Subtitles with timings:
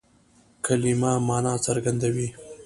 [0.65, 2.27] کلیمه مانا څرګندوي.